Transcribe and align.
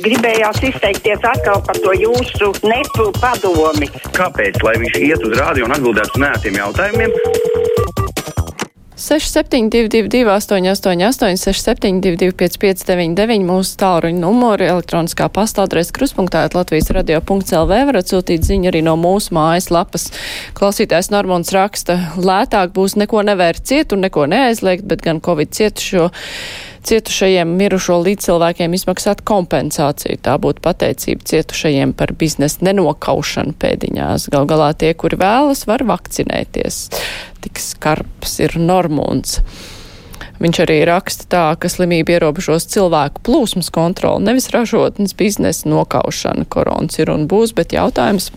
Gribējās 0.00 0.62
izteikties 0.64 1.24
atkal 1.28 1.60
par 1.66 1.76
to 1.84 1.92
jūsu 1.92 2.52
nepu 2.64 3.10
padomi. 3.20 3.90
Kāpēc? 4.16 4.62
Lai 4.64 4.78
viņš 4.80 5.00
iet 5.04 5.26
uz 5.28 5.36
rādio 5.36 5.68
un 5.68 5.76
atbildētu 5.76 6.16
uz 6.16 6.24
nētiem 6.24 6.56
jautājumiem. 6.62 7.12
6722, 9.02 10.22
888, 10.30 11.36
672, 11.36 12.32
559, 12.38 13.42
mūsu 13.44 13.74
tālruņa 13.80 14.22
numuri, 14.22 14.68
elektroniskā 14.70 15.26
pastādrēs 15.34 15.90
kruspunktā, 15.96 16.44
Latvijas 16.54 16.92
radio.lv 16.94 17.80
varat 17.90 18.12
sūtīt 18.12 18.46
ziņu 18.46 18.70
arī 18.70 18.84
no 18.86 18.94
mūsu 19.00 19.34
mājas 19.34 19.72
lapas. 19.74 20.06
Klausītājs 20.54 21.10
Normons 21.10 21.50
raksta, 21.52 21.98
lētāk 22.14 22.76
būs 22.76 22.94
neko 23.02 23.24
nevērt 23.26 23.66
ciet 23.66 23.92
un 23.92 24.06
neko 24.06 24.28
neaizliegt, 24.30 24.86
bet 24.86 25.02
gan 25.02 25.18
Covid 25.24 25.50
cietušo 25.50 26.12
cietušajiem 26.88 27.54
mirušo 27.58 27.98
līdzcilvēkiem 28.02 28.74
izmaksāt 28.76 29.22
kompensāciju. 29.28 30.18
Tā 30.24 30.36
būtu 30.42 30.62
pateicība 30.64 31.26
cietušajiem 31.30 31.94
par 31.98 32.14
biznesa 32.18 32.64
nenokaušanu 32.68 33.54
pēdiņās. 33.62 34.28
Gal 34.34 34.48
galā 34.50 34.72
tie, 34.78 34.92
kuri 34.98 35.20
vēlas, 35.20 35.66
var 35.70 35.86
vakcinēties. 35.88 36.82
Tik 37.44 37.62
skarbs 37.62 38.38
ir 38.42 38.58
Normons. 38.60 39.38
Viņš 40.42 40.58
arī 40.64 40.80
raksta 40.88 41.26
tā, 41.30 41.44
ka 41.54 41.70
slimība 41.70 42.16
ierobežos 42.16 42.66
cilvēku 42.72 43.22
plūsmas 43.26 43.70
kontroli, 43.74 44.24
nevis 44.26 44.50
ražotnes 44.50 45.14
biznesa 45.14 45.70
nokaušana. 45.70 46.48
Korons 46.50 46.98
ir 46.98 47.12
un 47.14 47.28
būs, 47.30 47.54
bet 47.54 47.74
jautājums 47.76 48.32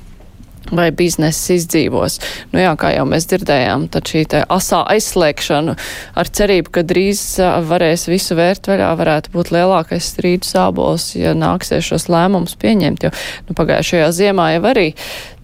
vai 0.71 0.89
biznesa 0.95 1.55
izdzīvos. 1.55 2.17
Nu 2.53 2.61
jā, 2.63 2.71
kā 2.79 2.91
jau 2.95 3.05
mēs 3.09 3.27
dzirdējām, 3.29 3.87
tad 3.93 4.09
šī 4.09 4.23
te 4.31 4.41
asā 4.51 4.81
aizslēgšana 4.95 5.75
ar 6.17 6.31
cerību, 6.39 6.73
ka 6.73 6.85
drīz 6.87 7.23
varēs 7.69 8.07
visu 8.09 8.37
vērt 8.39 8.69
vaļā, 8.71 8.89
varētu 8.97 9.33
būt 9.35 9.51
lielākais 9.55 10.11
strīdu 10.15 10.47
sābols, 10.49 11.11
ja 11.19 11.35
nāksies 11.37 11.85
šos 11.85 12.09
lēmumus 12.11 12.57
pieņemt, 12.61 13.05
jo 13.05 13.13
nu, 13.49 13.57
pagājušajā 13.57 14.09
ziemā 14.19 14.51
jau 14.55 14.63
arī 14.71 14.87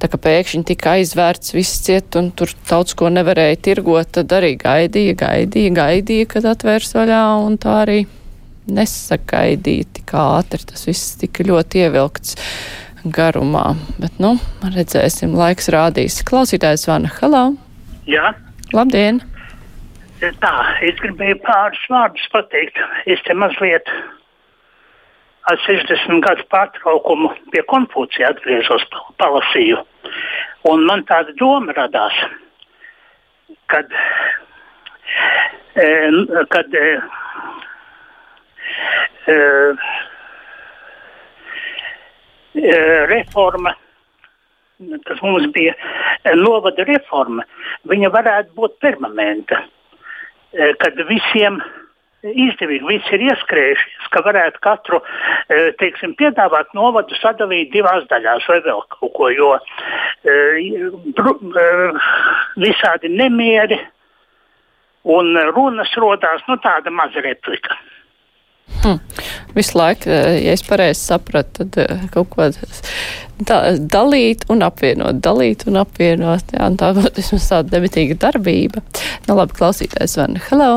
tā 0.02 0.10
kā 0.10 0.18
pēkšņi 0.22 0.66
tika 0.72 0.96
aizvērts 0.98 1.54
viss 1.54 1.84
ciet 1.86 2.18
un 2.18 2.32
tur 2.34 2.54
daudz 2.70 2.96
ko 2.98 3.12
nevarēja 3.14 3.60
tirgot, 3.70 4.16
tad 4.18 4.34
arī 4.34 4.56
gaidīja, 4.62 5.18
gaidīja, 5.20 5.76
gaidīja, 5.78 6.32
kad 6.36 6.50
atvērs 6.56 6.96
vaļā 6.98 7.22
un 7.46 7.60
tā 7.62 7.82
arī 7.84 8.00
nesagaidīja 8.72 9.90
tik 9.98 10.14
ātri, 10.18 10.66
tas 10.70 10.86
viss 10.88 11.18
tika 11.22 11.46
ļoti 11.46 11.86
ievilkts 11.86 12.38
garumā. 13.06 13.74
Bet, 14.02 14.18
nu, 14.22 14.36
redzēsim, 14.76 15.36
laiks 15.38 15.70
rādīs. 15.74 16.22
Klausītājs 16.28 16.88
Vana, 16.90 17.12
halā! 17.20 17.44
Jā. 18.10 18.34
Labdien! 18.76 19.22
Tā, 20.22 20.54
es 20.86 21.00
gribēju 21.02 21.40
pāris 21.46 21.82
vārdus 21.90 22.28
pateikt. 22.34 22.78
Es 23.10 23.24
te 23.26 23.34
mazliet 23.34 23.90
ar 25.50 25.58
60 25.66 26.22
gadu 26.22 26.46
pārtraukumu 26.54 27.32
pie 27.54 27.64
Konfūcija 27.72 28.30
atgriezos, 28.36 28.86
palasīju. 29.22 29.82
Un 30.70 30.86
man 30.86 31.02
tāda 31.10 31.34
doma 31.40 31.74
radās, 31.74 32.20
kad, 33.74 33.90
e, 35.74 35.90
kad 36.54 36.78
e, 36.78 36.86
e, 39.26 39.40
Eh, 39.42 39.72
reforma, 42.54 43.74
kas 45.06 45.22
mums 45.22 45.48
bija 45.54 45.76
eh, 45.76 46.36
novada 46.36 46.86
reforma, 46.88 47.46
viņa 47.90 48.10
varētu 48.14 48.58
būt 48.58 48.80
permanenta. 48.82 49.64
Eh, 50.52 50.74
kad 50.82 50.98
visiem 51.10 51.62
izdevīgi, 52.22 52.86
visi 52.86 53.16
ir 53.16 53.24
ieskrējušies, 53.32 54.10
ka 54.14 54.22
varētu 54.22 54.60
katru 54.62 55.00
teiksim, 55.82 56.12
piedāvāt 56.20 56.70
novadu 56.78 57.18
sadalīt 57.18 57.72
divās 57.74 58.06
daļās 58.12 58.46
vai 58.46 58.60
vēl 58.62 58.84
kaut 58.94 59.14
ko, 59.16 59.30
jo 59.34 59.56
visādi 62.62 63.10
nemieri 63.10 63.80
un 65.10 65.34
runas 65.56 65.96
rodās 65.98 66.46
nu, 66.46 66.60
tāda 66.62 66.94
maza 66.94 67.26
replika. 67.26 67.80
Hmm. 68.82 68.98
Visu 69.56 69.78
laiku, 69.78 70.10
eh, 70.10 70.40
ja 70.46 70.56
es 70.56 70.64
pareizi 70.66 71.04
sapratu, 71.04 71.66
tad 71.66 71.78
eh, 71.84 72.08
kaut 72.14 72.32
ko 72.34 72.48
da, 73.46 73.60
dalīt 73.78 74.48
un 74.50 74.66
apvienot, 74.66 75.22
dalīt 75.22 75.68
un 75.70 75.82
apvienot. 75.84 76.56
Jā, 76.56 76.72
un 76.72 76.80
tā 76.82 76.94
būtu 76.98 77.22
vismaz 77.22 77.52
tāda 77.52 77.78
debitīga 77.78 78.18
darbība. 78.28 78.84
Nu, 79.28 79.38
labi, 79.38 79.58
klausītājs 79.60 80.18
Vana. 80.22 80.44
Hello! 80.50 80.74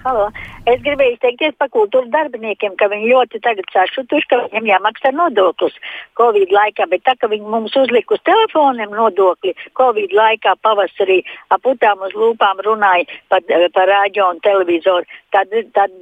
Halo. 0.00 0.30
Es 0.70 0.80
gribēju 0.80 1.12
izteikties 1.16 1.56
par 1.60 1.68
kultūras 1.74 2.08
darbiniekiem, 2.12 2.72
ka 2.80 2.88
viņi 2.88 3.10
ļoti 3.10 3.40
tagad 3.44 3.66
sašutuši, 3.74 4.28
ka 4.30 4.38
viņiem 4.46 4.68
jāmaksā 4.70 5.12
nodoklis 5.12 5.76
Covid 6.16 6.52
laikā, 6.56 6.86
bet 6.88 7.04
tā, 7.04 7.14
ka 7.20 7.28
viņi 7.28 7.44
mums 7.52 7.76
uzlika 7.76 8.16
uz 8.16 8.22
telefoniem 8.24 8.94
nodokli 8.96 9.52
Covid 9.76 10.14
laikā 10.16 10.54
pavasarī 10.64 11.18
aputām 11.52 12.00
uz 12.06 12.16
lūpām 12.16 12.62
runāja 12.64 13.08
par, 13.28 13.44
par 13.76 13.92
rāģio 13.92 14.30
un 14.32 14.40
televizoru, 14.46 15.04
tad, 15.36 15.52
tad, 15.76 15.92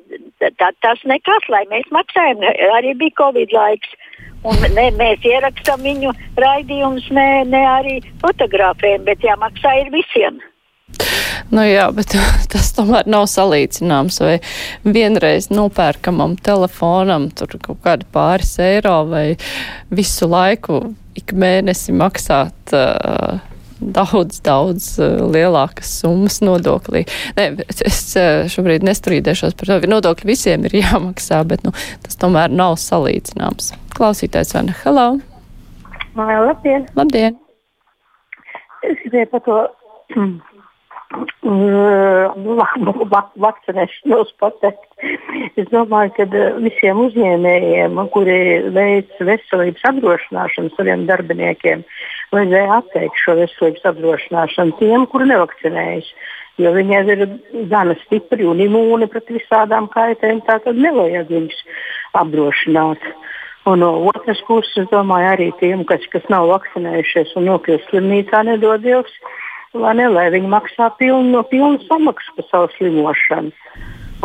tad 0.63 0.79
tas 0.87 1.03
nekas, 1.11 1.49
lai 1.51 1.65
mēs 1.73 1.91
maksājam, 1.95 2.45
arī 2.79 2.95
bija 3.03 3.19
Covid 3.25 3.55
laiks. 3.57 3.99
Un 4.47 4.61
ne, 4.77 4.85
mēs 4.95 5.25
ierakstām 5.27 5.83
viņu 5.83 6.13
raidījumus, 6.39 7.11
ne, 7.11 7.27
ne 7.51 7.65
arī 7.73 7.97
fotografējam, 8.23 9.03
bet 9.11 9.27
jāmaksā 9.27 9.75
ir 9.81 9.91
visiem. 9.91 10.39
Nu 11.49 11.65
jā, 11.65 11.89
bet 11.97 12.13
tas 12.53 12.71
tomēr 12.77 13.09
nav 13.09 13.27
salīdzināms. 13.33 14.21
Vai 14.25 14.39
vienreiz 14.85 15.51
nopērkamam 15.53 16.37
telefonam 16.45 17.31
tur 17.33 17.57
kaut 17.63 17.83
kādi 17.85 18.09
pāris 18.13 18.57
eiro 18.63 19.01
vai 19.09 19.27
visu 19.89 20.29
laiku 20.29 20.83
ik 21.19 21.33
mēnesi 21.35 21.95
maksāt. 21.97 22.75
Uh, 22.77 23.39
daudz, 23.79 24.41
daudz 24.43 24.87
lielākas 24.99 25.91
summas 26.01 26.41
nodoklī. 26.43 27.05
Nē, 27.39 27.49
es 27.87 28.01
šobrīd 28.53 28.83
nestrīdēšos 28.87 29.55
par 29.59 29.71
to, 29.71 29.79
ka 29.83 29.91
nodokļi 29.91 30.31
visiem 30.33 30.67
ir 30.69 30.79
jāmaksā, 30.83 31.45
bet 31.49 31.65
nu, 31.67 31.73
tas 32.05 32.19
tomēr 32.21 32.53
nav 32.53 32.79
salīdzināms. 32.83 33.73
Klausītājs 33.95 34.55
Vana, 34.57 34.75
hello! 34.83 35.09
Labdien! 36.19 36.89
Labdien! 36.99 37.39
Es 38.87 38.99
gribēju 39.05 39.31
par 39.31 39.45
to 39.47 39.59
vakcinēšanos 43.41 44.33
pateikt. 44.41 44.85
Es 45.57 45.69
domāju, 45.73 46.13
ka 46.17 46.27
eh, 46.29 46.59
visiem 46.65 47.01
uzņēmējiem, 47.07 48.01
kuri 48.13 48.39
veic 48.75 49.15
veselības 49.21 49.87
apdrošināšanu 49.93 50.75
saviem 50.77 51.07
darbiniekiem, 51.09 51.85
vajadzēja 52.35 52.81
atteikt 52.83 53.17
šo 53.23 53.39
veselības 53.41 53.89
apdrošināšanu 53.93 54.77
tiem, 54.83 55.07
kuri 55.09 55.31
nevakcinējas. 55.33 56.13
Jo 56.59 56.75
viņiem 56.75 57.11
ir 57.15 57.21
gana 57.71 57.95
stipri 58.03 58.45
un 58.51 58.59
imūni 58.61 59.07
pret 59.09 59.29
visādām 59.31 59.87
kaitēm, 59.93 60.43
tātad 60.47 60.75
nevajag 60.77 61.31
viņus 61.31 61.59
apdrošināt. 62.19 62.99
Un 63.69 63.83
no 63.85 63.91
otras 64.11 64.41
puses, 64.49 64.75
es 64.81 64.89
domāju, 64.91 65.29
arī 65.29 65.49
tiem, 65.61 65.85
kas, 65.87 66.03
kas 66.11 66.25
nav 66.33 66.49
vakcinējušies 66.51 67.37
un 67.39 67.47
nokļūst 67.51 67.91
slimnīcā, 67.93 68.43
nedod 68.49 68.81
Dievs, 68.83 69.13
lai, 69.21 69.37
ne, 69.75 70.09
lai 70.09 70.29
viņi 70.35 70.49
maksā 70.53 70.91
pilnu, 70.99 71.31
no 71.33 71.43
pilnu 71.43 71.81
samaksu 71.89 72.37
par 72.37 72.49
savu 72.51 72.71
slimošanu. 72.77 73.53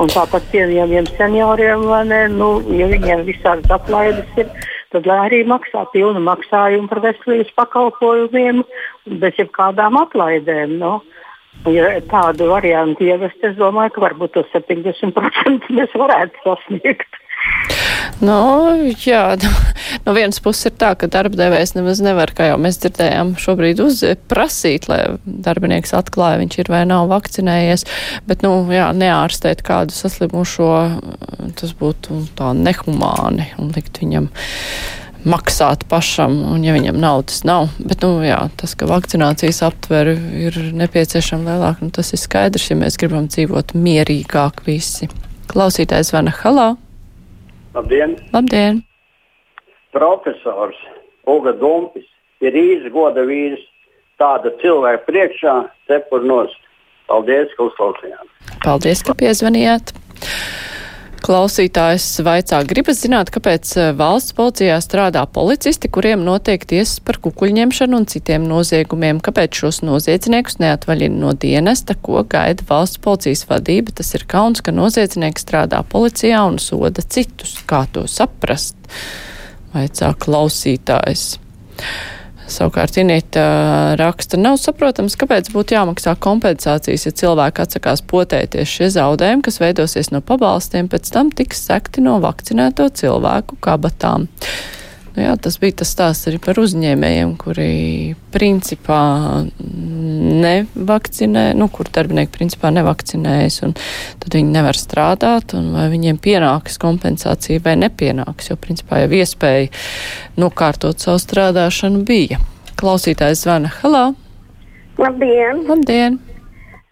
Un 0.02 0.10
tāpat 0.10 0.46
pieejamiem 0.50 1.06
senioriem, 1.18 1.84
ne, 2.10 2.22
nu, 2.34 2.56
ja 2.74 2.88
viņiem 2.90 3.28
visādas 3.28 3.70
atlaides 3.76 4.40
ir, 4.42 4.50
tad 4.94 5.06
lai 5.10 5.20
arī 5.28 5.44
maksā 5.46 5.84
pilnu 5.94 6.22
maksājumu 6.26 6.90
par 6.90 7.04
veselības 7.04 7.52
pakalpojumiem 7.60 8.64
bez 9.22 9.38
jebkādām 9.38 10.00
atlaidēm. 10.02 10.80
No. 10.80 10.96
Nu. 11.02 11.72
Ja 11.72 11.94
tādu 12.12 12.50
variantu 12.50 13.06
ievest, 13.08 13.38
es 13.46 13.54
domāju, 13.56 13.94
ka 13.96 14.08
varbūt 14.08 14.34
tos 14.36 14.50
70% 14.56 15.70
mēs 15.78 15.94
varētu 15.96 16.42
sasniegt. 16.44 17.22
Nu, 18.22 18.38
jā, 19.04 19.36
no 20.06 20.14
vienas 20.16 20.40
puses 20.44 20.70
ir 20.70 20.76
tā, 20.80 20.94
ka 21.00 21.10
darbdevējs 21.12 21.76
nemaz 21.78 22.02
nevar, 22.04 22.32
kā 22.36 22.52
jau 22.52 22.60
mēs 22.62 22.80
dzirdējām, 22.84 23.34
šobrīd 23.42 23.82
uzprasīt, 23.84 24.88
lai 24.92 25.02
darbinieks 25.26 25.96
atklāja, 25.98 26.42
viņš 26.44 26.60
ir 26.62 26.72
vai 26.74 26.84
nav 26.90 27.10
vakcinējies, 27.12 27.88
bet, 28.30 28.46
nu, 28.46 28.56
jā, 28.74 28.92
neārstēt 28.96 29.64
kādu 29.66 29.96
saslimušo, 29.96 30.74
tas 31.60 31.78
būtu 31.80 32.24
tā 32.38 32.54
nehumāni 32.58 33.50
un 33.60 33.74
likt 33.76 34.02
viņam 34.04 34.30
maksāt 35.24 35.86
pašam, 35.90 36.36
un 36.52 36.64
ja 36.66 36.74
viņam 36.76 37.00
naudas 37.00 37.44
nav. 37.48 37.70
Bet, 37.80 38.04
nu, 38.04 38.20
jā, 38.26 38.40
tas, 38.60 38.76
ka 38.76 38.88
vakcinācijas 38.92 39.64
aptvere 39.68 40.16
ir 40.48 40.60
nepieciešama 40.76 41.54
lielāka, 41.54 41.88
nu, 41.88 41.94
tas 41.96 42.14
ir 42.16 42.22
skaidrs, 42.22 42.70
ja 42.72 42.80
mēs 42.80 43.00
gribam 43.00 43.30
dzīvot 43.32 43.76
mierīgāk 43.78 44.66
visi. 44.68 45.10
Klausītājs 45.52 46.14
Vana 46.16 46.34
Halā. 46.44 46.74
Labdien! 47.74 48.18
Labdien. 48.34 48.84
Profesors 49.92 50.78
Uga 51.26 51.54
Dumpis 51.58 52.06
ir 52.42 52.56
izgoda 52.58 53.24
vīrs 53.26 53.62
tāda 54.22 54.52
cilvēka 54.62 55.06
priekšā, 55.08 55.56
cepur 55.90 56.26
nost. 56.28 56.60
Paldies, 57.10 57.52
ka 57.58 57.68
uzklausījāt! 57.68 58.30
Paldies, 58.64 59.02
ka 59.06 59.16
piezvanījāt! 59.18 59.92
Klausītājs 61.24 62.18
vaicā, 62.20 62.58
gribas 62.68 62.98
zināt, 63.00 63.30
kāpēc 63.32 63.70
eh, 63.80 63.92
valsts 63.96 64.34
policijā 64.36 64.76
strādā 64.84 65.22
policisti, 65.32 65.88
kuriem 65.88 66.26
notiek 66.26 66.66
tiesas 66.68 66.98
par 67.00 67.16
kukuļņemšanu 67.24 67.96
un 67.96 68.08
citiem 68.12 68.44
noziegumiem, 68.50 69.22
kāpēc 69.24 69.62
šos 69.62 69.80
noziedzniekus 69.88 70.60
neatvaļina 70.60 71.22
no 71.22 71.32
dienesta, 71.40 71.96
ko 71.96 72.26
gaida 72.28 72.68
valsts 72.68 73.00
policijas 73.06 73.46
vadība. 73.48 73.96
Tas 73.96 74.12
ir 74.18 74.26
kauns, 74.28 74.60
ka 74.60 74.76
noziedznieki 74.76 75.46
strādā 75.46 75.80
policijā 75.88 76.44
un 76.50 76.60
soda 76.60 77.06
citus. 77.08 77.56
Kā 77.72 77.86
to 77.96 78.04
saprast? 78.12 78.76
Vaicā 79.72 80.12
klausītājs. 80.20 81.38
Savukārt 82.52 82.98
Inīta 83.00 83.44
raksta, 84.00 84.38
nav 84.40 84.58
saprotams, 84.62 85.16
kāpēc 85.20 85.50
būtu 85.54 85.78
jāmaksā 85.78 86.16
kompensācijas, 86.24 87.08
ja 87.08 87.16
cilvēki 87.24 87.64
atsakās 87.64 88.04
potēties 88.10 88.70
šie 88.70 88.90
zaudējumi, 88.98 89.46
kas 89.48 89.62
veidosies 89.64 90.12
no 90.12 90.20
pabalstiem, 90.26 90.92
pēc 90.92 91.12
tam 91.16 91.32
tiks 91.32 91.64
sekti 91.70 92.04
no 92.04 92.20
vakcinēto 92.24 92.90
cilvēku 93.00 93.60
kabatām. 93.64 94.28
Nu 95.14 95.22
jā, 95.22 95.34
tas 95.38 95.60
bija 95.62 95.76
tas 95.84 95.92
stāsts 95.94 96.26
arī 96.30 96.40
par 96.42 96.58
uzņēmējiem, 96.58 97.36
kuri 97.38 98.16
principā 98.34 99.02
nevakcinē, 100.42 101.44
nu, 101.60 101.68
kur 101.70 101.92
darbinieki 101.94 102.34
principā 102.34 102.72
nevakcinējas, 102.74 103.60
un 103.68 103.76
tad 104.24 104.34
viņi 104.34 104.56
nevar 104.56 104.80
strādāt, 104.80 105.54
un 105.54 105.70
vai 105.76 105.86
viņiem 105.94 106.18
pienāks 106.24 106.82
kompensācija 106.82 107.62
vai 107.62 107.78
nepienāks, 107.86 108.50
jo 108.50 108.58
principā 108.58 109.04
jau 109.04 109.14
iespēja 109.22 109.70
nokārtot 110.42 111.06
savu 111.06 111.22
strādāšanu 111.22 112.02
bija. 112.10 112.42
Klausītājs 112.82 113.46
zvana. 113.46 113.70
Halā! 113.84 114.08
Labdien! 114.98 115.66
Labdien! 115.70 116.22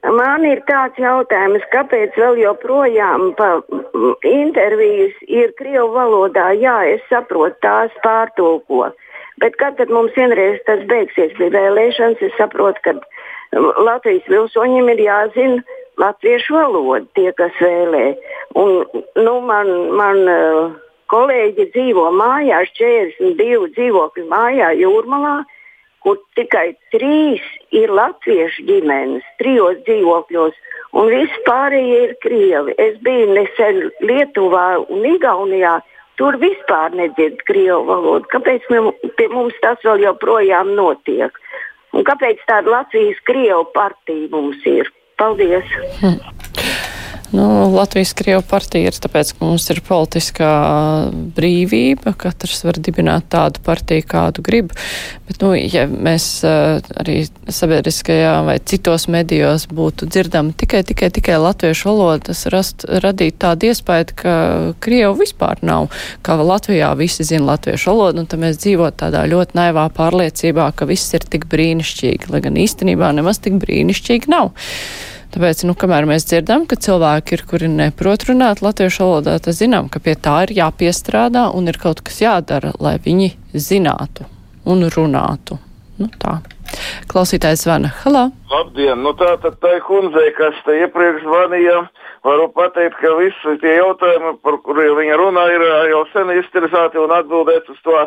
Man 0.02 0.46
ir 0.50 0.64
tāds 0.66 0.98
jautājums, 0.98 1.62
kāpēc 1.70 2.16
vēl 2.18 2.40
joprojām 2.42 3.28
intervijas 4.26 5.14
ir 5.30 5.54
krievu 5.60 5.92
valodā? 5.94 6.48
Jā, 6.58 6.80
es 6.90 7.04
saprotu, 7.10 7.60
tās 7.62 7.94
pārtulko. 8.02 8.90
Bet 9.42 9.60
kad 9.62 9.78
mums 9.90 10.18
vienreiz 10.18 10.58
tas 10.66 10.82
beigsies 10.90 11.38
pie 11.38 11.52
vēlēšanas, 11.54 12.22
es 12.26 12.34
saprotu, 12.38 12.82
ka 12.82 12.98
Latvijas 13.78 14.26
pilsoņiem 14.26 14.90
ir 14.96 15.06
jāzina 15.06 15.78
latviešu 16.02 16.56
valoda, 16.56 17.06
tie, 17.14 17.30
kas 17.38 17.54
vēlē. 17.62 18.06
Un, 18.58 18.82
nu, 19.22 19.34
man, 19.46 19.70
man 20.02 20.22
kolēģi 21.14 21.70
dzīvo 21.76 22.10
mājās, 22.18 22.74
42 22.80 23.74
dzīvokļu 23.76 24.30
mājā 24.32 24.74
Jūrmalā 24.82 25.42
kur 26.02 26.18
tikai 26.38 26.74
trīs 26.94 27.46
ir 27.76 27.94
latviešu 27.94 28.66
ģimenes, 28.68 29.26
trijos 29.42 29.80
dzīvokļos, 29.86 30.58
un 30.98 31.10
vispārējie 31.14 32.02
ir 32.08 32.16
krievi. 32.26 32.76
Es 32.82 32.98
biju 33.06 33.32
nesen 33.38 33.82
Lietuvā 34.02 34.68
un 34.88 35.08
Igaunijā. 35.14 35.80
Tur 36.20 36.36
vispār 36.42 36.94
nedzird 36.94 37.40
krievu 37.48 37.86
valodu. 37.88 38.28
Kāpēc 38.34 38.68
mums 39.32 39.58
tas 39.64 39.82
vēl 39.86 40.04
joprojām 40.06 40.76
notiek? 40.78 41.38
Un 41.96 42.06
kāpēc 42.08 42.44
tāda 42.48 42.72
Latvijas-Krievu 42.76 43.72
partija 43.74 44.30
mums 44.36 44.62
ir? 44.70 44.92
Paldies! 45.18 45.76
Hmm. 46.04 46.22
Nu, 47.32 47.70
Latvijas 47.72 48.12
Krievu 48.14 48.44
partija 48.44 48.90
ir 48.92 48.98
tāpēc, 49.00 49.30
ka 49.38 49.46
mums 49.46 49.70
ir 49.72 49.80
politiskā 49.88 50.52
brīvība, 51.32 52.12
katrs 52.20 52.66
var 52.68 52.76
dibināt 52.76 53.30
tādu 53.32 53.62
partiju, 53.64 54.04
kādu 54.12 54.44
grib, 54.44 54.74
bet, 55.30 55.38
nu, 55.40 55.54
ja 55.56 55.86
mēs 55.88 56.26
uh, 56.44 56.82
arī 57.00 57.22
sabiedriskajā 57.48 58.34
vai 58.44 58.58
citos 58.68 59.08
medijos 59.08 59.64
būtu 59.72 60.10
dzirdami 60.12 60.52
tikai, 60.60 60.82
tikai, 60.90 61.08
tikai 61.16 61.38
latviešu 61.40 61.88
valodu, 61.88 62.26
tas 62.32 62.44
rast, 62.52 62.84
radīt 62.84 63.40
tādu 63.40 63.72
iespēju, 63.72 64.10
ka 64.20 64.36
Krievu 64.84 65.16
vispār 65.22 65.64
nav, 65.64 65.88
ka 66.28 66.36
Latvijā 66.36 66.92
visi 67.00 67.24
zina 67.28 67.54
latviešu 67.54 67.94
valodu, 67.94 68.26
un 68.26 68.28
tad 68.28 68.44
mēs 68.44 68.60
dzīvot 68.60 69.00
tādā 69.06 69.24
ļoti 69.32 69.56
naivā 69.56 69.88
pārliecībā, 69.96 70.68
ka 70.76 70.90
viss 70.90 71.16
ir 71.16 71.24
tik 71.32 71.48
brīnišķīgi, 71.54 72.28
lai 72.36 72.44
gan 72.44 72.60
īstenībā 72.60 73.14
nemaz 73.16 73.40
tik 73.40 73.56
brīnišķīgi 73.64 74.36
nav. 74.36 74.52
Tāpēc, 75.32 75.64
nu, 75.64 75.76
kamēr 75.80 76.04
mēs 76.10 76.26
dzirdam, 76.28 76.66
ka 76.68 76.76
cilvēki 76.76 77.38
ir, 77.38 77.44
kuri 77.48 77.70
neprot 77.72 78.26
runāt 78.28 78.60
latviešu 78.66 79.06
valodā, 79.06 79.38
tad 79.40 79.56
zinām, 79.56 79.88
ka 79.92 80.02
pie 80.04 80.18
tā 80.20 80.42
ir 80.44 80.58
jāpiestrādā 80.58 81.46
un 81.56 81.72
ir 81.72 81.80
kaut 81.80 82.04
kas 82.04 82.20
jādara, 82.20 82.74
lai 82.84 82.98
viņi 83.00 83.32
zinātu 83.56 84.28
un 84.68 84.84
runātu. 84.92 85.56
Nu, 86.02 86.10
tā. 86.20 86.42
Klausītājs 87.12 87.64
zvana. 87.64 87.94
Halā! 88.04 88.28
Labdien! 88.52 89.00
Nu 89.06 89.14
tā 89.20 89.34
tad 89.44 89.56
tai 89.64 89.78
kundzei, 89.88 90.32
kas 90.36 90.60
te 90.66 90.76
iepriekš 90.84 91.24
zvanīja, 91.24 91.80
varu 92.26 92.50
pateikt, 92.54 92.98
ka 93.02 93.16
visi 93.18 93.56
tie 93.62 93.78
jautājumi, 93.80 94.36
par 94.46 94.60
kuriem 94.66 94.94
viņa 95.00 95.18
runā, 95.22 95.46
ir 95.56 95.66
jau 95.92 96.04
sen 96.12 96.30
iztirzāti 96.36 97.02
un 97.02 97.14
atbildēt 97.16 97.70
uz 97.74 97.80
to 97.86 97.98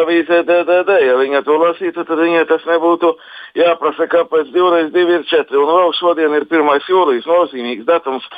avīzē 0.00 0.42
DDD. 0.48 0.96
Ja 1.04 1.18
viņa 1.20 1.44
to 1.44 1.58
lasītu, 1.60 2.06
tad 2.08 2.22
viņai 2.22 2.46
tas 2.48 2.64
nebūtu 2.68 3.12
jāprasa, 3.60 4.08
kāpēc 4.08 4.54
divreiz 4.54 4.90
divi 4.94 5.18
ir 5.18 5.28
četri. 5.28 5.60
Un 5.60 5.68
vēl 5.68 5.94
šodien 5.98 6.34
ir 6.38 6.48
1. 6.48 6.74
jūlijas 6.88 7.28
nozīmīgs 7.28 7.86
datums. 7.88 8.28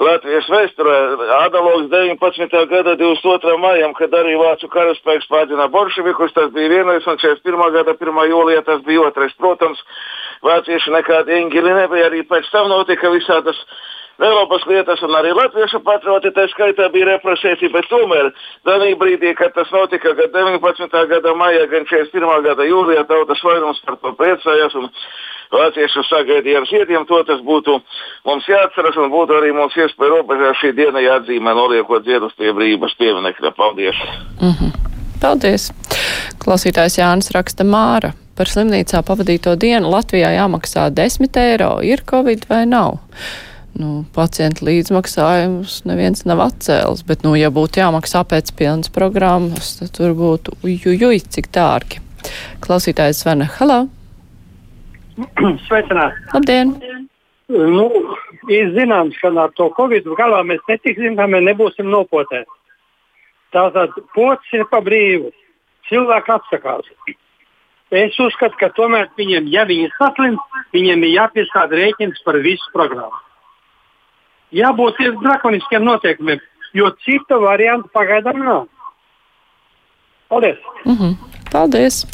Latvijas 0.00 0.46
vēsturē 0.48 0.94
Adalogs 1.42 1.90
19. 1.92 2.54
gada 2.70 2.94
22. 2.96 3.56
maijam, 3.60 3.92
kad 3.98 4.14
arī 4.16 4.32
Vācu 4.40 4.70
karaspēks 4.72 5.28
pādzina 5.28 5.66
bolševikus, 5.68 6.32
tas 6.32 6.48
bija 6.54 6.70
vienais, 6.72 7.04
un 7.04 7.20
41. 7.20 7.74
gada 7.74 7.92
1. 7.92 8.22
jūlijā 8.32 8.62
tas 8.64 8.80
bija 8.86 9.04
otrais. 9.10 9.36
Protams, 9.36 9.82
vācieši 10.40 10.94
nekādi 10.96 11.36
eņģeļi 11.42 11.76
nebija, 11.82 12.08
arī 12.08 12.24
pēc 12.32 12.48
tam 12.48 12.72
notika 12.72 13.12
visādas 13.12 13.60
Eiropas 14.20 14.66
lietas, 14.68 15.00
un 15.06 15.14
arī 15.16 15.32
latviešu 15.32 15.80
patrioti, 15.80 16.32
tā 16.36 16.44
skaitā 16.52 16.90
bija 16.92 17.08
represēti, 17.14 17.70
bet 17.72 17.88
tomēr 17.88 18.28
tādā 18.68 18.90
brīdī, 19.00 19.32
kad 19.38 19.54
tas 19.56 19.70
notika 19.72 20.12
gan 20.18 20.34
19. 20.34 21.00
gada 21.12 21.34
maijā, 21.40 21.64
gan 21.72 21.88
41. 21.88 22.44
gada 22.44 22.66
jūlijā, 22.68 23.06
tautas 23.08 23.40
vairums 23.44 23.80
par 23.86 23.96
to 24.02 24.12
priecājās, 24.20 24.76
un 24.76 24.90
vāciešu 25.54 26.04
sagaidīja 26.10 26.60
ar 26.60 26.68
ziediem, 26.68 27.08
to 27.08 27.22
tas 27.26 27.40
būtu 27.46 27.80
mums 28.28 28.48
jāatceras, 28.48 29.00
un 29.00 29.10
būtu 29.14 29.40
arī 29.40 29.54
mums 29.56 29.76
iespēja 29.80 30.12
robežā 30.18 30.52
šī 30.60 30.74
diena 30.76 31.02
jāatzīmē, 31.04 31.56
noliekot 31.56 32.04
ziedus 32.04 32.36
pie 32.38 32.52
brīvības 32.52 32.96
pieminekļa. 33.00 33.56
Paldies! 33.56 34.04
Mm 34.40 34.54
-hmm. 34.60 34.72
Paldies! 35.20 35.72
Klausītājs 36.44 37.00
Jānis 37.00 37.32
raksta 37.34 37.64
Māra. 37.64 38.12
Par 38.36 38.48
slimnīcā 38.48 39.02
pavadīto 39.04 39.56
dienu 39.56 39.90
Latvijā 39.92 40.30
jāmaksā 40.32 40.90
10 40.96 41.36
eiro. 41.36 41.80
Ir 41.82 42.00
covid 42.10 42.46
vai 42.48 42.66
nav? 42.66 43.00
Nu, 43.78 44.04
pacientu 44.14 44.66
līdzmaksājumus 44.66 45.80
neviens 45.88 46.24
nav 46.28 46.42
atcēlis, 46.48 47.04
bet, 47.06 47.22
nu, 47.26 47.34
ja 47.38 47.50
būtu 47.54 47.82
jāmaksā 47.82 48.22
pēc 48.28 48.52
pilnas 48.58 48.90
programmas, 48.92 49.76
tad 49.78 49.92
tur 49.96 50.14
būtu 50.18 50.56
ujujuj, 50.66 51.22
cik 51.34 51.50
dārgi. 51.54 52.02
Klausītājs 52.64 53.22
zvana. 53.22 53.48
Halo! 53.58 53.84
Sveicināti! 55.68 56.26
Labdien! 56.34 56.74
Nu, 57.50 57.86
ir 58.50 58.74
zināms, 58.76 59.16
ka 59.22 59.32
ar 59.42 59.54
to 59.58 59.70
covid 59.74 60.06
galā 60.18 60.42
mēs 60.46 60.62
netiksim, 60.70 61.16
kā 61.18 61.26
mēs 61.30 61.46
nebūsim 61.48 61.88
nopotēti. 61.90 62.50
Tātad 63.54 63.96
pocis 64.14 64.60
ir 64.60 64.68
pa 64.70 64.78
brīvu. 64.86 65.32
Cilvēki 65.90 66.30
atsakās. 66.36 66.86
Es 67.90 68.14
uzskatu, 68.22 68.54
ka 68.60 68.68
tomēr 68.76 69.08
viņiem, 69.18 69.48
ja 69.50 69.64
viņi 69.66 69.90
saslim, 69.96 70.36
viņiem 70.76 71.02
ir 71.08 71.16
jāpiestāda 71.16 71.80
rēķins 71.80 72.22
par 72.22 72.38
visu 72.44 72.70
programmu 72.70 73.18
jābūt 74.52 75.00
drakoniskiem 75.22 75.84
noteikumiem, 75.84 76.40
jo 76.74 76.90
citu 77.04 77.40
variantu 77.42 77.90
pagaidām 77.94 78.44
nav. 78.44 78.66
Paldies! 80.30 80.58
Mm 80.84 80.96
-hmm. 80.96 81.14
Paldies! 81.50 82.06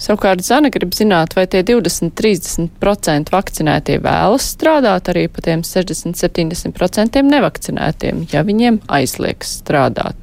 Savukārt 0.00 0.40
Zana 0.40 0.70
grib 0.72 0.94
zināt, 0.96 1.34
vai 1.36 1.46
tie 1.46 1.60
20-30% 1.62 3.32
vakcinētie 3.34 3.98
vēlas 4.00 4.46
strādāt 4.54 5.10
arī 5.12 5.26
pa 5.28 5.44
tiem 5.44 5.60
60-70% 5.60 7.22
nevakcinētiem, 7.22 8.26
ja 8.32 8.42
viņiem 8.42 8.80
aizlieks 8.88 9.58
strādāt. 9.60 10.16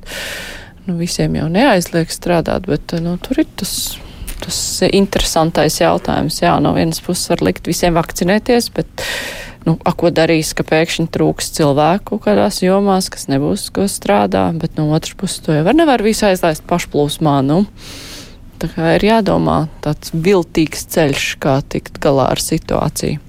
Nu, 0.86 0.98
visiem 0.98 1.36
jau 1.36 1.48
neaizlieks 1.50 2.18
strādāt, 2.18 2.66
bet 2.66 2.98
nu, 3.02 3.18
tur 3.18 3.40
ir 3.40 3.48
tas, 3.56 4.00
tas 4.42 4.82
interesantais 4.90 5.80
jautājums. 5.82 6.42
Jā, 6.42 6.60
no 6.60 6.74
vienas 6.74 7.02
puses 7.06 7.30
var 7.30 7.46
likt 7.46 7.68
visiem 7.68 7.94
vakcinēties, 7.94 8.70
bet 8.74 9.06
nu, 9.66 9.76
a, 9.82 9.94
ko 9.98 10.12
darīs, 10.14 10.54
ka 10.58 10.66
pēkšņi 10.68 11.08
trūks 11.14 11.52
cilvēku 11.58 12.20
kādās 12.24 12.62
jomās, 12.64 13.10
kas 13.14 13.30
nebūs, 13.32 13.68
ko 13.76 13.90
strādā, 13.92 14.48
bet 14.58 14.80
no 14.80 14.90
otras 14.96 15.18
puses 15.18 15.44
to 15.46 15.56
jau 15.56 15.66
var 15.68 15.78
nevar 15.78 16.04
visu 16.06 16.28
aizlaist 16.30 16.66
pašplūsmā. 16.70 17.40
Nu. 17.46 17.66
Tā 18.62 18.70
kā 18.72 18.94
ir 18.96 19.04
jādomā 19.04 19.66
tāds 19.84 20.14
viltīgs 20.16 20.86
ceļš, 20.94 21.26
kā 21.44 21.58
tikt 21.68 22.00
galā 22.04 22.30
ar 22.32 22.40
situāciju. 22.40 23.20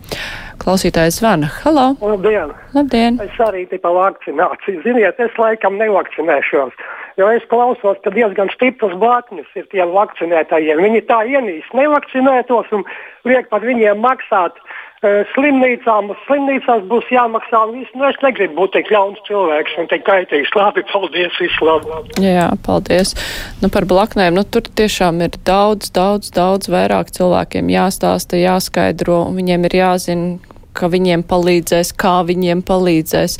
Klausītājs 0.62 1.18
zvana. 1.20 1.50
Halo! 1.64 1.88
Labdien! 2.00 2.52
Labdien! 2.76 3.18
Es 3.24 3.40
arī 3.42 3.66
tipu 3.70 3.90
vakcināciju. 3.96 4.80
Ziniet, 4.86 5.18
es 5.20 5.34
laikam 5.40 5.76
nevakcinēšos. 5.82 6.78
Jo 7.16 7.30
es 7.32 7.44
klausos, 7.48 7.96
ka 8.04 8.12
diezgan 8.12 8.50
stiprs 8.52 8.96
blaknes 9.00 9.48
ir 9.56 9.64
tiem 9.72 9.92
vakcinētajiem. 9.94 10.82
Viņi 10.84 11.06
tā 11.08 11.22
ienīst 11.24 11.72
nevakcinētos 11.72 12.68
un 12.76 12.84
liek 13.24 13.48
par 13.48 13.64
viņiem 13.64 14.02
maksāt 14.04 14.58
uh, 14.60 15.22
slimnīcām. 15.32 16.10
Slimnīcās 16.26 16.84
būs 16.90 17.08
jāmaksā 17.14 17.62
viss. 17.70 17.94
Nu, 17.96 18.04
es 18.10 18.20
negribu 18.20 18.58
būt 18.60 18.74
tik 18.76 18.92
ļauns 18.92 19.22
cilvēks 19.28 19.78
un 19.80 19.88
tik 19.92 20.04
kaitīgs. 20.04 20.52
Labi, 20.60 20.84
paldies, 20.92 21.38
vislabāk. 21.40 22.12
Jā, 22.20 22.50
paldies. 22.66 23.14
Nu, 23.62 23.72
par 23.72 23.88
blaknēm, 23.88 24.36
nu, 24.36 24.44
tur 24.44 24.68
tiešām 24.68 25.24
ir 25.24 25.40
daudz, 25.48 25.88
daudz, 25.96 26.28
daudz 26.36 26.68
vairāk 26.68 27.14
cilvēkiem 27.16 27.72
jāstāsta, 27.72 28.36
jāskaidro, 28.44 29.22
un 29.30 29.40
viņiem 29.40 29.64
ir 29.70 29.80
jāzina, 29.80 30.55
ka 30.76 30.90
viņiem 30.92 31.24
palīdzēs, 31.26 31.92
kā 31.98 32.20
viņiem 32.28 32.62
palīdzēs, 32.66 33.38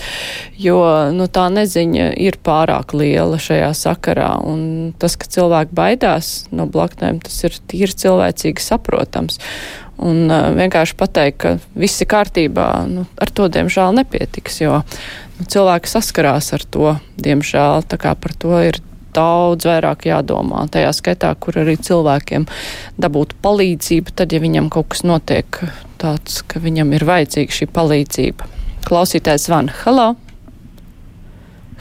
jo 0.63 0.81
nu, 1.17 1.29
tā 1.33 1.47
neziņa 1.53 2.11
ir 2.23 2.39
pārāk 2.47 2.97
liela 2.97 3.41
šajā 3.43 3.73
sakarā. 3.77 4.33
Un 4.47 4.95
tas, 5.01 5.19
ka 5.21 5.29
cilvēki 5.31 5.77
baidās 5.77 6.35
no 6.55 6.69
blaknēm, 6.71 7.21
tas 7.25 7.39
ir 7.47 7.59
tīri 7.69 7.97
cilvēcīgi 8.05 8.65
saprotams. 8.65 9.41
Un 9.97 10.27
uh, 10.29 10.51
vienkārši 10.53 10.97
pateikt, 11.01 11.39
ka 11.41 11.55
viss 11.79 12.03
ir 12.05 12.11
kārtībā, 12.13 12.69
nu, 12.91 13.07
ar 13.17 13.33
to 13.33 13.47
diemžēl 13.49 13.97
nepietiks, 13.97 14.61
jo 14.61 14.83
nu, 14.83 15.47
cilvēki 15.49 15.89
saskarās 15.89 16.53
ar 16.57 16.67
to, 16.69 16.99
diemžēl. 17.17 17.87
Tā 17.89 18.01
kā 18.01 18.13
par 18.21 18.37
to 18.37 18.61
ir 18.61 18.83
daudz 19.17 19.67
vairāk 19.69 20.07
jādomā. 20.11 20.67
Tajā 20.73 20.93
skaitā, 20.97 21.33
kur 21.41 21.59
arī 21.63 21.77
cilvēkiem 21.81 22.47
dabūt 23.01 23.37
palīdzību, 23.45 24.15
tad, 24.19 24.35
ja 24.37 24.43
viņam 24.43 24.69
kaut 24.73 24.93
kas 24.95 25.05
notiek 25.09 25.61
tāds, 26.03 26.43
ka 26.47 26.61
viņam 26.63 26.93
ir 26.97 27.07
vajadzīga 27.09 27.59
šī 27.59 27.71
palīdzība. 27.77 28.51
Klausītājs 28.87 29.49
zvana. 29.49 29.75
Halo! 29.85 30.13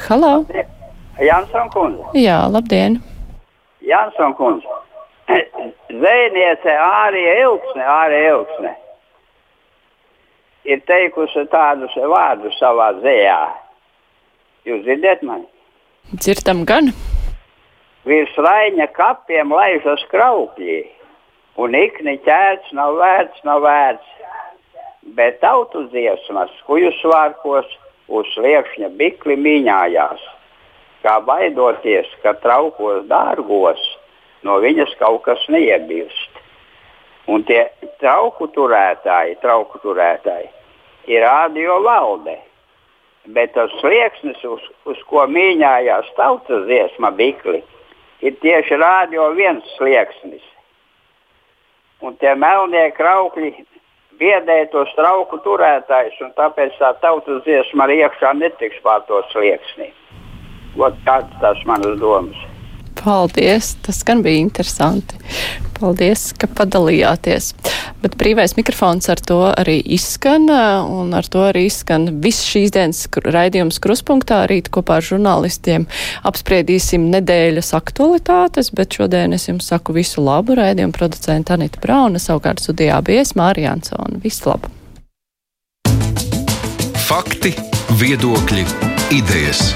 Halo! 0.08 0.32
Jansson 1.22 1.70
kundze. 1.72 2.08
Jā, 2.20 2.42
labdien! 2.52 3.00
Jansson 3.86 4.34
kundze. 4.40 4.82
Zvejniece 6.00 6.74
Ārija 6.82 7.38
Ilgsne, 7.46 7.86
Ārija 7.86 8.34
Ilgsne 8.34 8.74
ir 10.66 10.82
teikusi 10.90 11.46
tādus 11.54 11.94
vārdus 11.96 12.58
savā 12.60 12.92
zējā. 13.04 13.42
Jūs 14.66 14.82
dzirdat 14.86 15.22
mani? 15.26 15.46
Dzirdam 16.14 16.66
gan. 16.70 16.92
Virs 18.06 18.36
raiņa 18.38 18.86
kapiem 18.94 19.50
laižas 19.50 20.04
kraupļi, 20.12 20.84
un 21.58 21.74
ikni 21.74 22.20
ķēts 22.22 22.76
nav 22.78 23.00
vērts, 23.00 23.42
nav 23.48 23.64
vērts. 23.66 24.12
Bet 25.18 25.40
tautu 25.42 25.86
dziesmas, 25.90 26.54
kuju 26.68 26.92
svārkos, 27.00 27.66
uz 28.06 28.30
sliekšņa 28.36 28.92
bikli 29.00 29.38
mīņājās, 29.42 30.22
kā 31.02 31.18
baidoties, 31.26 32.10
ka 32.22 32.36
traukos 32.42 33.06
dārgos 33.10 33.82
no 34.46 34.60
viņas 34.62 34.94
kaut 35.02 35.24
kas 35.26 35.42
neiebilst. 35.50 36.42
Un 37.26 37.42
tie 37.50 37.64
trauku 38.02 38.52
turētāji, 38.54 39.40
trauku 39.42 39.82
turētāji 39.82 40.52
ir 41.10 41.26
radio 41.26 41.80
valde. 41.82 42.38
Bet 43.34 43.56
tas 43.58 43.72
slieksnis, 43.82 44.38
uz, 44.46 44.62
uz 44.86 45.00
ko 45.10 45.24
mīņājās 45.26 46.12
tautas 46.18 46.68
dziesma 46.70 47.10
bikli, 47.18 47.64
ir 48.26 48.36
tieši 48.42 48.80
radio 48.82 49.30
viens 49.38 49.66
slieksnis. 49.78 50.44
Un 52.02 52.18
tie 52.22 52.34
melnie 52.36 52.90
kraukļi 52.98 53.52
biedē 54.20 54.58
tos 54.72 54.92
trauku 54.98 55.40
turētājus, 55.46 56.18
un 56.24 56.34
tāpēc 56.40 56.76
tā 56.80 56.92
tautas 57.04 57.44
dziesma 57.46 57.88
arī 57.88 58.02
iekšā 58.04 58.34
netiks 58.40 58.82
pār 58.84 59.06
to 59.10 59.22
slieksni. 59.34 59.92
Ot, 60.76 60.98
tāds 61.08 61.32
tas 61.42 61.62
manas 61.70 62.00
domas. 62.02 62.55
Paldies! 63.06 63.76
Tas 63.86 64.04
gan 64.04 64.24
bija 64.26 64.42
interesanti. 64.42 65.14
Paldies, 65.76 66.32
ka 66.42 66.48
padalījāties. 66.50 67.52
Bet 68.02 68.16
brīvais 68.18 68.56
mikrofons 68.58 69.06
ar 69.14 69.22
to 69.22 69.38
arī 69.52 69.76
izskan, 69.94 70.48
un 70.50 71.14
ar 71.14 71.30
to 71.30 71.44
arī 71.46 71.68
izskan 71.68 72.08
viss 72.24 72.48
šīs 72.50 72.74
dienas 72.74 73.04
raidījums 73.22 73.78
kruspunktā. 73.84 74.42
Rīt 74.50 74.72
kopā 74.74 74.98
ar 74.98 75.06
žurnālistiem 75.06 75.86
apspriedīsim 76.26 77.06
nedēļas 77.14 77.76
aktualitātes, 77.78 78.74
bet 78.74 78.98
šodien 78.98 79.38
es 79.38 79.46
jums 79.52 79.70
saku 79.70 79.94
visu 80.00 80.26
labu 80.26 80.58
raidījumu 80.58 80.98
producenta 80.98 81.60
Anita 81.60 81.84
Brauna, 81.86 82.18
savukārt 82.18 82.66
studijā 82.66 82.98
bija 83.06 83.22
es 83.28 83.36
Mārija 83.38 83.78
Ansona. 83.78 84.18
Visu 84.24 84.50
labu! 84.50 84.74
Fakti, 87.06 87.54
viedokļi, 88.02 88.66
idejas. 89.14 89.76